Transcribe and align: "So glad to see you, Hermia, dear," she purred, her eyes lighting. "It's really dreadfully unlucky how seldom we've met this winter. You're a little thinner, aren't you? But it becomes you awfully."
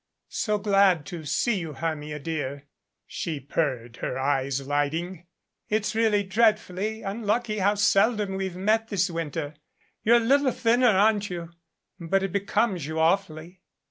"So 0.29 0.57
glad 0.57 1.05
to 1.05 1.25
see 1.25 1.59
you, 1.59 1.73
Hermia, 1.73 2.17
dear," 2.17 2.65
she 3.05 3.39
purred, 3.39 3.97
her 3.97 4.17
eyes 4.17 4.65
lighting. 4.65 5.27
"It's 5.69 5.93
really 5.93 6.23
dreadfully 6.23 7.03
unlucky 7.03 7.59
how 7.59 7.75
seldom 7.75 8.33
we've 8.33 8.55
met 8.55 8.87
this 8.87 9.11
winter. 9.11 9.53
You're 10.01 10.15
a 10.15 10.19
little 10.19 10.51
thinner, 10.51 10.87
aren't 10.87 11.29
you? 11.29 11.51
But 11.99 12.23
it 12.23 12.31
becomes 12.31 12.87
you 12.87 12.99
awfully." 12.99 13.61